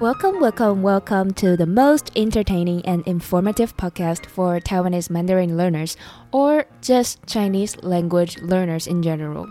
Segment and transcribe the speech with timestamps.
[0.00, 5.96] Welcome, welcome, welcome to the most entertaining and informative podcast for Taiwanese Mandarin learners
[6.32, 9.46] or just Chinese language learners in general.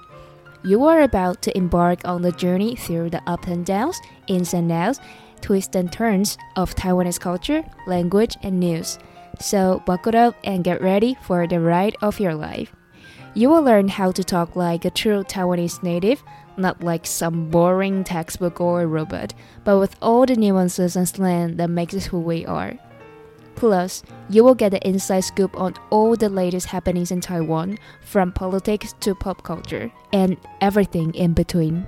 [0.65, 4.69] You are about to embark on the journey through the ups and downs, ins and
[4.69, 4.99] outs,
[5.39, 8.99] twists and turns of Taiwanese culture, language, and news.
[9.39, 12.75] So buckle up and get ready for the ride of your life.
[13.33, 16.21] You will learn how to talk like a true Taiwanese native
[16.57, 21.69] not like some boring textbook or robot, but with all the nuances and slang that
[21.69, 22.77] makes us who we are.
[23.55, 28.31] Plus, you will get the inside scoop on all the latest happenings in Taiwan, from
[28.31, 31.85] politics to pop culture, and everything in between.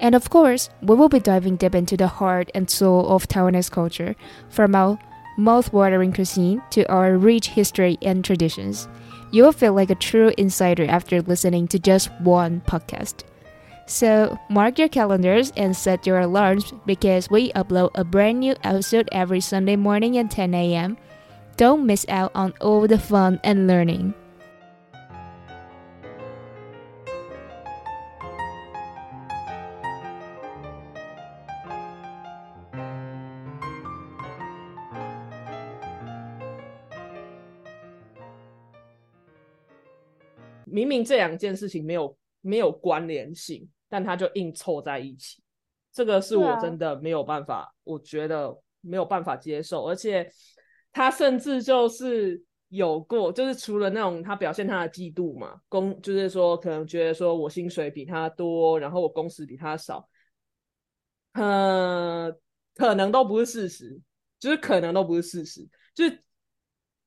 [0.00, 3.70] And of course, we will be diving deep into the heart and soul of Taiwanese
[3.70, 4.16] culture,
[4.48, 4.98] from our
[5.38, 8.88] mouth-watering cuisine to our rich history and traditions.
[9.30, 13.22] You will feel like a true insider after listening to just one podcast.
[13.86, 19.08] So mark your calendars and set your alarms because we upload a brand new episode
[19.12, 20.96] every Sunday morning at 10 a.m.
[21.56, 24.14] Don't miss out on all the fun and learning.
[42.42, 45.42] 没有关联性，但他就硬凑在一起，
[45.92, 50.30] 这个是我真的没有办法，我觉得没有办法接受，而且
[50.92, 60.08] 他甚至就是有过，就是除了那种他表现他的嫉妒嘛，工就是说可能觉得说我薪水比他多，然后我工时比他少，
[61.34, 62.32] 呃，
[62.74, 63.98] 可能都不是事实，
[64.40, 66.18] 就是可能都不是事实，就是。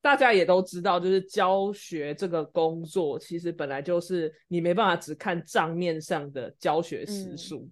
[0.06, 7.68] 大家也都知道，就是教学这个工作，其实本来就是你没办法只看账面上的教学时数，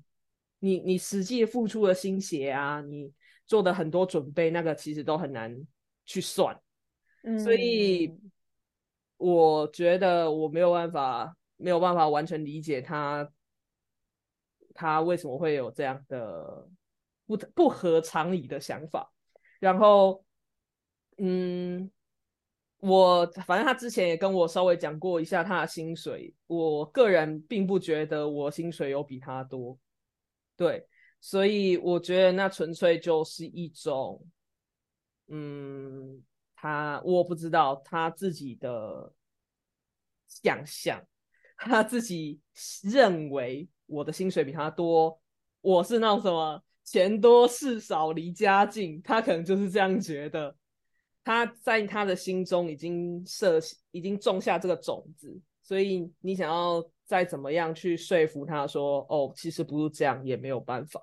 [0.57, 3.13] 你你实际付出的心血啊，你
[3.45, 5.55] 做的很多准备，那个其实都很难
[6.07, 6.59] 去算。
[7.21, 8.17] 嗯，所以
[9.17, 13.31] 我觉得我没有办法，没有办法完全理解他，
[14.73, 16.67] 他为什么会有这样的
[17.27, 19.13] 不不合常理的想法。
[19.59, 20.25] 然后，
[21.19, 21.91] 嗯。
[22.83, 29.79] 我反正他之前也跟我稍微讲过一下他的薪水，我个人并不觉得我薪水有比他多，
[30.57, 30.85] 对，
[31.21, 34.21] 所以我觉得那纯粹就是一种，
[35.27, 36.21] 嗯，
[36.57, 39.13] 他我不知道他自己的
[40.27, 41.01] 想象，
[41.55, 42.41] 他自己
[42.81, 45.17] 认为我的薪水比他多，
[45.61, 50.53] 我是那种什么钱多事少离家近，他可能就是这样觉得。
[51.23, 53.59] 他在他的心中已经设，
[53.91, 61.01] 已经种下这个种子，所以你想要再怎么样去说服他说，哦，其实不是这样，也没有办法。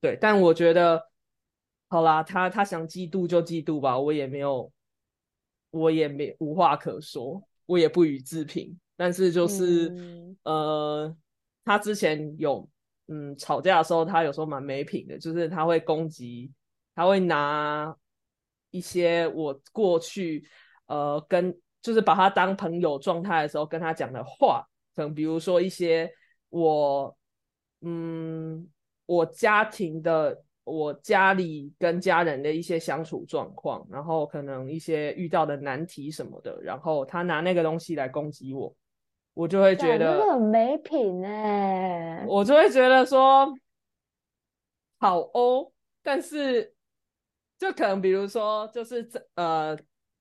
[0.00, 1.00] 对，但我觉得，
[1.88, 4.70] 好啦，他他想嫉妒就嫉妒吧，我也没有，
[5.70, 8.76] 我也没无话可说，我也不予置评。
[8.96, 9.90] 但是就是，
[10.42, 11.14] 呃，
[11.64, 12.68] 他之前有，
[13.06, 16.50] 嗯，吵架的时候，他有时候蛮没品的，就是他会攻击，
[16.94, 17.96] 他会拿。
[18.70, 20.44] 一些我过去，
[20.86, 24.64] 呃，跟就是把他当朋友状态的时候跟他讲的话，
[24.94, 26.08] 可能比如说一些
[26.48, 27.14] 我，
[27.82, 28.66] 嗯，
[29.06, 38.72] 我家庭的，我家里跟家人的一些相处状况，然后可能一些遇到的难题什么的，然后他拿那个东西来攻击我，
[39.34, 43.52] 我就会觉得很没品哎，我就会觉得说
[44.98, 45.72] 好哦，
[46.02, 46.72] 但是。
[47.60, 49.78] 就可能，比如说，就是这呃，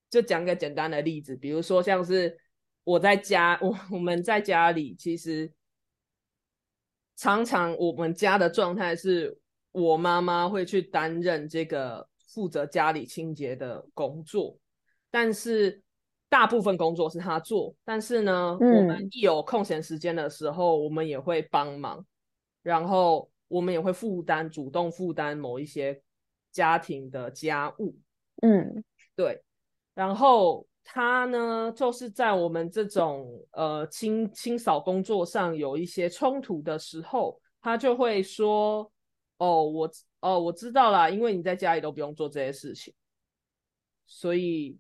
[0.10, 2.38] 就讲个简单的例子，比如说，像是
[2.84, 5.50] 我在家，我我们在家里，其实
[7.16, 9.40] 常常我们家的状态是，
[9.72, 14.58] 我妈妈会去担任这个负责家里清洁的工作，
[15.10, 15.82] 但是
[16.28, 22.06] 大部分工作是她做，但是呢，我们一有空闲时间的时候，我们也会帮忙，
[22.64, 26.02] 然后我们也会负担，主动负担某一些。
[26.52, 27.96] 家庭的家务，
[28.42, 28.84] 嗯，
[29.16, 29.42] 对。
[29.94, 38.90] 然后他呢，就是在我们这种呃清清扫工作上有一些冲突的时候，他就会说
[39.38, 39.92] ：“哦，我
[40.22, 42.94] 哦，我知道了，因为你在家里都不用做这些事情，
[44.06, 44.78] 所以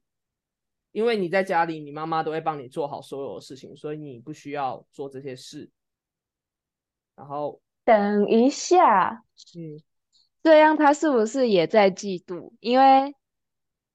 [0.91, 5.69] 因为你在家里，你妈妈都会帮你做好所有的事情，所以你不需要做这些事。”
[7.15, 9.21] 然后，等一下，
[9.57, 9.79] 嗯。
[10.43, 12.51] 这样他是不是也在嫉妒？
[12.61, 13.13] 因为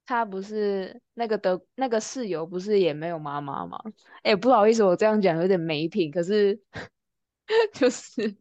[0.06, 3.78] 他不是那个的，那个室友，不是也没有妈妈吗？
[4.22, 6.60] 哎，不好意思，我这样讲有点没品，可是
[7.74, 8.36] 就是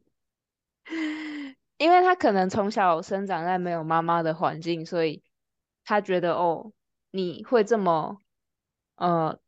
[1.77, 5.23] 因为他可能从小生长在没有妈妈的环境，所以
[5.85, 6.71] 他觉得哦，
[7.11, 8.19] 你会这么
[8.95, 9.39] 呃，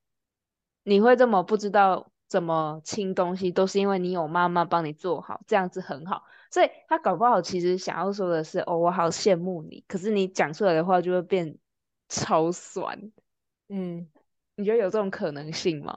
[0.83, 2.09] 你会这么不知道。
[2.35, 6.21] 什么轻东西都是因为你有妈妈帮你做好，这样子很好。
[6.51, 9.81] 所以他搞不好其实想要说的是，哦，我好羡慕你。
[9.87, 11.57] 可是你讲出来的话就会变
[12.09, 12.99] 超酸。
[13.69, 14.05] 嗯，
[14.55, 15.95] 你觉得有这种可能性吗？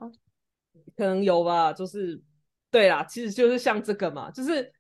[0.97, 2.23] 可能有吧，就是
[2.71, 4.73] 对啦，其实就是像这个嘛，就是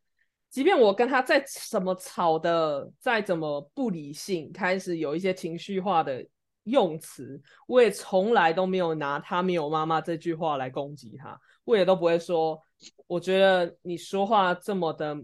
[0.48, 6.24] 即便我跟他再什么吵的，再怎么不理性，开始有一些情绪化的。
[6.68, 12.62] 用词，我也从来都没有拿他没有妈妈这句话来攻击他，我也都不会说。
[13.08, 15.16] 我觉得你说话这么的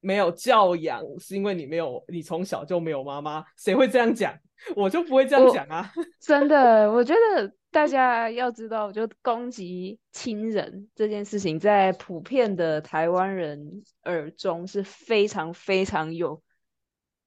[0.00, 4.34] 没有教养，是因为你没有，你从小就没有妈妈，谁会这样讲？
[4.74, 5.92] 我就不会这样讲啊！
[6.18, 16.40] 真的，我觉得 大家要知道，就攻击亲人这件事情，在普遍的台湾人耳中是非常非常有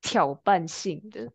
[0.01, 1.30] 挑拌性的。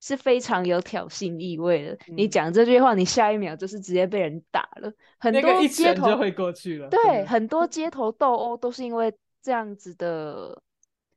[0.00, 1.98] 是非常有挑衅意味的。
[2.08, 4.92] 你讲这句话，你下一秒就是直接被人打了。
[5.18, 6.88] 很多街头就会过去了。
[6.88, 9.12] 对，很多 街头斗殴都是因为
[9.42, 10.60] 这样子的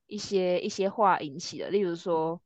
[0.08, 1.70] 一些一些话引起的。
[1.70, 2.40] 例如说，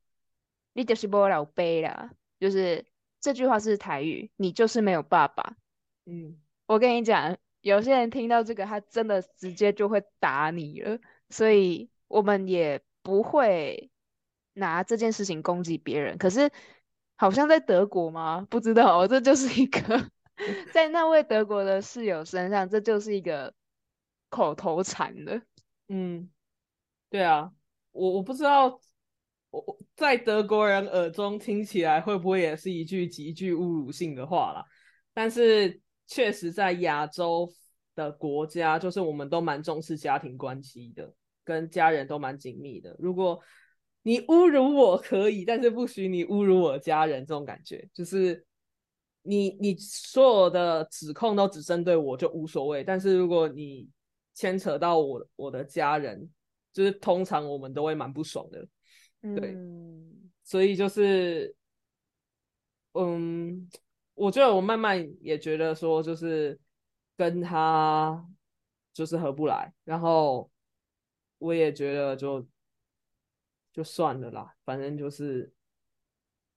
[0.72, 2.10] 你就是不老背啦，
[2.40, 2.84] 就是
[3.20, 5.54] 这句话是台语，你就是没有爸爸。
[6.06, 10.98] 嗯，我跟你讲，有些人听到这个，他真的直接就会打你了。
[11.30, 13.90] 所以我们也不会。
[14.54, 16.50] 拿这件事情攻击别人，可是
[17.16, 18.46] 好像在德国吗？
[18.50, 19.08] 不知道哦。
[19.08, 20.10] 这就是一个
[20.72, 23.52] 在那位德国的室友身上，这就是一个
[24.28, 25.40] 口头禅的。
[25.88, 26.30] 嗯，
[27.10, 27.52] 对啊，
[27.92, 28.68] 我我不知道，
[29.50, 34.64] 我我在德国人耳中听起来会不会也是一句极具侮辱性的话啦？
[35.12, 37.48] 但是确实在亚洲
[37.94, 41.12] 的国家，就是我们都蛮重视家庭关系的，
[41.42, 42.96] 跟家人都蛮紧密的。
[42.98, 43.40] 如果
[44.06, 47.22] 你侮辱我可以，但是不许你侮辱我家人。
[47.24, 48.46] 这种感觉就是，
[49.22, 52.84] 你你所有的指控都只针对我，就无所谓。
[52.84, 53.88] 但是如果你
[54.34, 56.30] 牵扯到我我的家人，
[56.74, 58.68] 就是通常我们都会蛮不爽的。
[59.34, 59.56] 对，
[60.42, 61.56] 所以就是，
[62.92, 63.66] 嗯，
[64.12, 66.58] 我觉得我慢慢也觉得说，就是
[67.16, 68.22] 跟他
[68.92, 70.50] 就是合不来，然后
[71.38, 72.46] 我也觉得就。
[73.74, 75.52] 就算了啦，反正就是，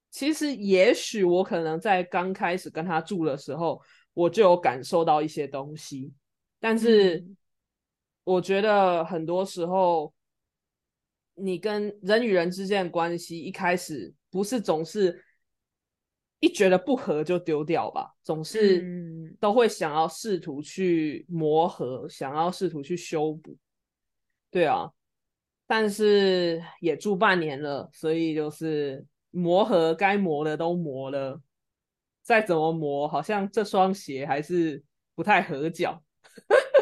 [0.08, 3.82] 其实也许我可能在刚开始跟他住的时候，
[4.14, 6.12] 我就有感受到一些东西，
[6.60, 7.26] 但是
[8.22, 10.14] 我觉得很多时候，
[11.34, 15.20] 你跟人与人之间的关系一开始不是总是
[16.38, 23.58] 一觉得不合就丢掉吧，总是都会想要试图去磨合，想要试图去修补，
[24.52, 24.88] 对啊。
[25.68, 31.38] 但是也住半年了，所以就是磨合该磨的都磨了，
[32.22, 34.82] 再怎么磨，好像这双鞋还是
[35.14, 36.02] 不太合脚，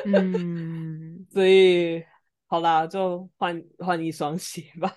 [0.05, 2.01] 嗯， 所以
[2.47, 4.95] 好啦，就换换一双鞋吧，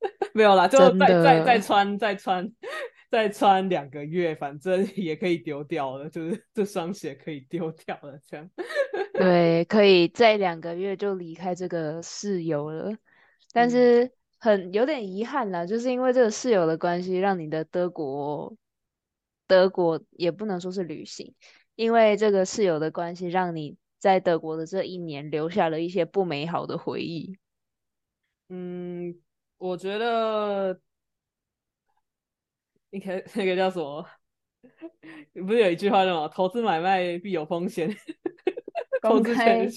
[0.32, 2.50] 没有啦，就再再再穿再穿
[3.12, 8.50] 再穿两个月，反正也可以丢掉了，就是这双鞋可以丢掉了，这样，
[9.12, 12.90] 对，可以再两个月就离开这个室友了。
[13.56, 18.54] 但是很有点遗憾啦，就是因为这个室友的关系，让你的德国
[19.46, 21.34] 德国也不能说是旅行，
[21.74, 27.38] 因为这个室友的关系，让你在德国的这一年留下了一些不美好的回忆。
[28.50, 29.18] 嗯，
[29.56, 30.78] 我觉得，
[32.90, 34.06] 你看 那个叫什么，
[35.46, 36.28] 不是有一句话叫吗？
[36.28, 37.88] 投资买卖必有风险。
[39.08, 39.68] 投资前，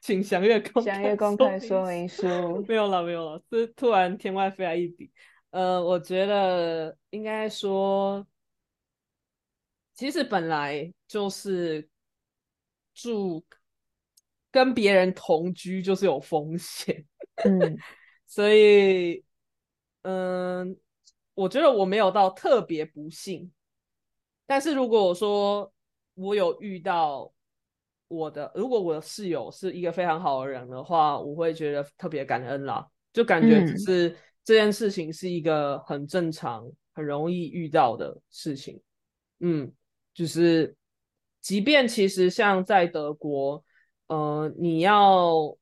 [0.00, 2.26] 请详阅公详阅公开说明书。
[2.66, 3.40] 没有了，没有了。
[3.50, 5.10] 是突然天外飞来一笔。
[5.50, 8.26] 呃，我觉得应该说，
[9.94, 11.88] 其实本来就是
[12.94, 13.44] 住
[14.50, 17.06] 跟别人同居就是有风险。
[17.44, 17.76] 嗯。
[18.26, 19.22] 所以，
[20.00, 20.74] 嗯，
[21.34, 23.52] 我觉得我没有到特别不幸。
[24.46, 25.72] 但是如果我说
[26.14, 27.32] 我有遇到。
[28.12, 34.14] 我的如果我的室友是一个非常好的人的话，我会觉得特别感恩啦，就感觉就是
[34.44, 38.80] 这件事情是一个很正常、很容易遇到的事情。
[39.40, 39.72] 嗯，
[40.12, 40.76] 就是
[41.40, 43.64] 即便其实像在德国，
[44.08, 45.56] 呃，你要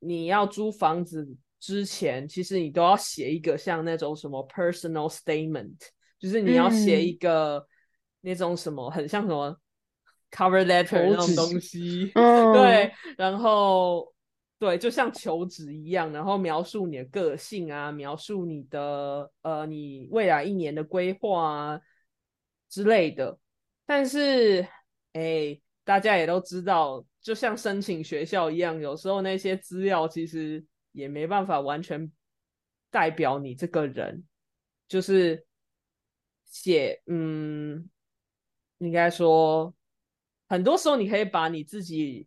[0.00, 1.26] 你要租房子
[1.60, 5.76] 之前，其实你都要写一个像那种什么 personal statement，
[6.18, 7.64] 就是你要写一个
[8.20, 9.56] 那种什么很像什么。
[10.32, 14.12] cover letter 那种东西， 对，然后
[14.58, 21.80] 对，就像求职一样，然后描述你的个性啊，描述你的呃，你未来一年的规划啊
[22.68, 23.38] 之类的。
[23.84, 24.66] 但是，
[25.12, 32.10] 哎，大家也都知道，就像申请学校一样，有时候那些资料其实也没办法完全
[32.90, 34.24] 代表你这个人，
[34.88, 35.44] 就是
[36.46, 37.90] 写，嗯，
[38.78, 39.74] 应该说。
[40.52, 42.26] 很多时候，你可以把你自己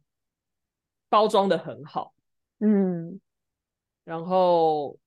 [1.09, 2.15] 包装的很好，
[2.59, 3.21] 嗯，
[4.03, 4.97] 然后，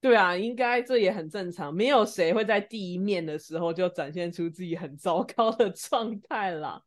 [0.00, 6.82] 对啊，应该这也很正常，没有谁会在第一面的时候就展现出自己很糟糕的状态啦，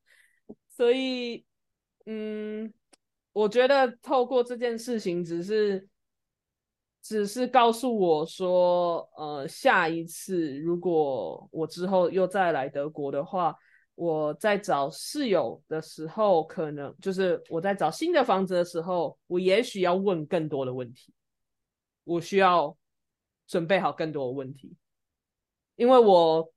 [0.75, 1.45] 所以，
[2.05, 2.73] 嗯，
[3.31, 5.87] 我觉得透过这件事情，只是，
[7.01, 13.55] 只是告诉我说，呃，下一次如果我之后又再来德国的话。
[13.97, 21.11] 我在找室友的时候，可能就是我在找新的房子的时候，我也许要问更多的问题，
[22.03, 22.77] 我需要
[23.47, 24.71] 准备好更多的问题，
[25.77, 26.47] 因为我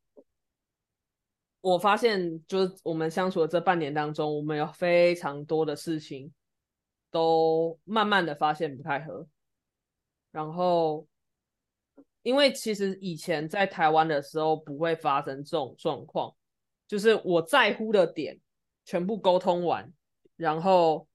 [1.62, 6.30] 我发现，就是我们相处的这半年当中，我们有非常多的事情
[7.10, 9.26] 都慢慢的发现不太合，
[10.30, 11.06] 然后
[12.20, 16.30] 因为其实以前在台湾的时候不会发生这种状况。
[16.90, 18.36] 就是我在乎的点，
[18.84, 19.92] 全部沟通完，
[20.34, 21.06] 然后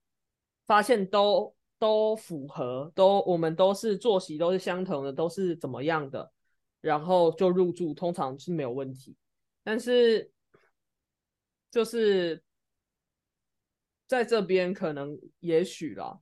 [0.65, 6.31] 发现都都符合，都我们都是作息都是相同的，都是怎么样的，
[6.79, 9.17] 然后就入住，通常是没有问题。
[9.65, 10.31] 但是
[11.69, 12.41] 就是
[14.07, 16.21] 在这边可能也许了，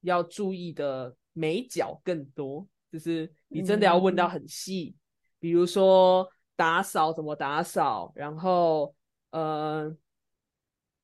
[0.00, 4.96] 要注意的美角更多，就是你真的要问到很细，
[5.38, 6.28] 比如说。
[6.58, 8.10] 打扫怎么打扫？
[8.16, 8.92] 然后，
[9.30, 9.96] 呃，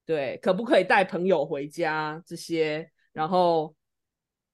[0.05, 2.91] 对，可不可以带朋友回家这些？
[3.13, 3.73] 然后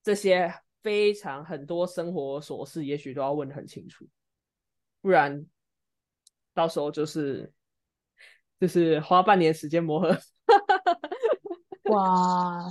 [0.03, 0.53] 这些
[0.83, 4.07] 非常很多生活琐事，也许都要问的很清楚，
[5.01, 5.43] 不然
[6.53, 7.51] 到时候就是
[8.59, 10.15] 就是花半年时间磨合。
[11.89, 12.69] 哇！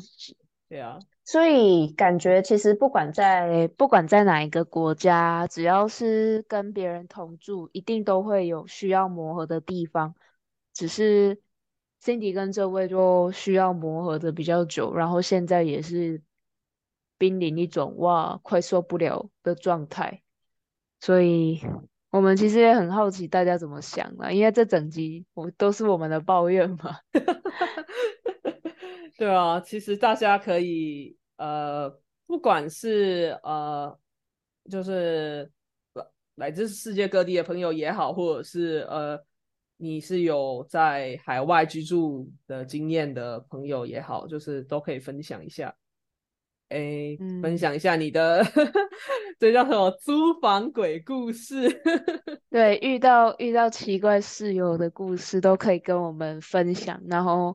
[0.71, 10.15] 对啊，所以感觉其实不管在不管在哪一个国家，只要是跟别人同住，一定都会有需要磨合的地方。
[10.75, 11.41] 只是
[12.03, 16.23] Cindy 跟这位就需要磨合的比较久，然后现在也是
[17.19, 20.23] 濒临一种哇，快受不了的状态。
[21.01, 21.61] 所以
[22.11, 24.31] 我们其实也很好奇大家怎么想啊？
[24.31, 27.01] 因为这整集我都是我们的抱怨嘛。
[29.21, 31.91] 对啊，其实大家可以，呃，
[32.25, 33.95] 不管是呃，
[34.71, 35.53] 就是
[36.37, 39.23] 来自世界各地的朋友也好，或者是呃，
[39.77, 45.69] 你是有在海外居住的经验的朋友也好，就是都可以分享一下，
[46.71, 48.43] 哎，分享一下你的
[49.39, 51.69] 这叫什么租房鬼故事？
[52.49, 57.55] 对，遇到遇到奇怪室友的故事都可以跟我们分享，然后。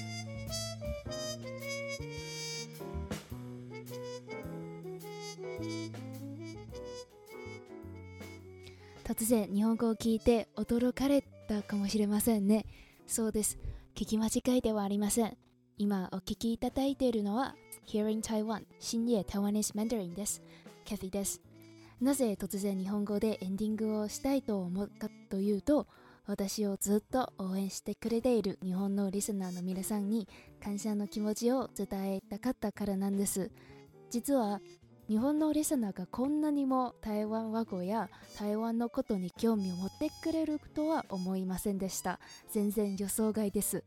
[9.13, 12.65] 突然日本語を聞いて驚かれたかもしれませんね
[13.07, 13.57] そうです
[13.93, 15.35] 聞き間違いではありません
[15.77, 17.53] 今お聞きいただいているのは
[17.89, 20.41] Hearing Taiwan 新夜 Taiwanese Mandarin です
[20.85, 21.41] キャ h ィです
[21.99, 25.87] なぜ突然日本語でエンディングをしたいと思ったというと
[26.25, 30.25] 私をずっと応援してくれている日本のリスナーの皆さんに
[30.63, 33.51] 感謝の気持ちを伝えたかったからなんです
[34.09, 34.61] 実は
[35.11, 38.07] 日本のリスナーがこんなにも台湾和語や
[38.39, 42.17] 台湾のことに興味を持ってくれるとは思いませんでした
[42.49, 43.83] 全然予想外です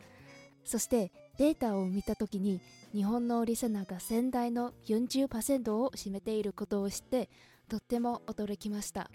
[0.67, 2.61] そしてデータを見た時に
[2.95, 7.31] 日本のリスナーが先代の40%を占めていることを知って
[7.71, 9.11] とっても驚きました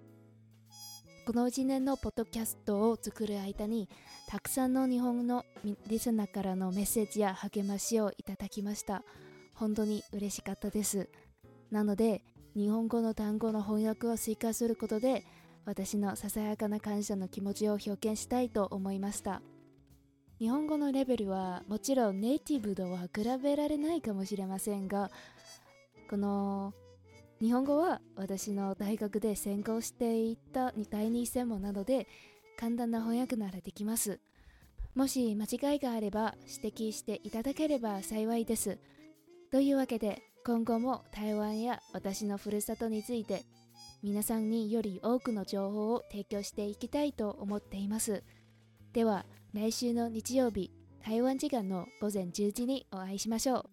[1.28, 3.88] この1年のポッドキャストを作る間に
[4.28, 5.46] たくさんの日本の
[5.88, 9.04] リスナーからのメッセージや励ましをいただきました
[9.54, 11.08] 本当に嬉しかったです
[11.72, 12.24] なので
[12.56, 15.24] 日本語の単語の翻訳を追加することで
[15.66, 19.42] 私のささやかな感謝の気持ちを表現したいと思いました
[20.40, 25.12] 日本語のレベルはもちろんネイティブとは比べられないかもしれませんが
[26.10, 26.74] この
[27.42, 32.08] 日本語は私の大学で専攻していた第二専門なので
[32.58, 34.20] 簡単な翻訳ならできます
[34.96, 38.80] もし間違いがあれば指摘していただければ幸いです
[39.52, 43.44] というわけで今後も台湾や私のふるさとについて
[44.02, 48.24] 皆さんにより多くの情報を提供していきたいと思っています
[48.92, 50.72] では来週の日曜日
[51.06, 53.66] 台湾時間の午前10時にお会いしましょう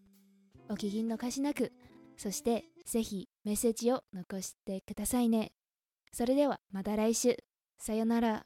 [0.68, 1.72] お聞き貸しなく
[2.18, 5.52] そしてぜひメッセージを残してくださいね
[6.12, 7.38] それではまた来週
[7.78, 8.44] さよなら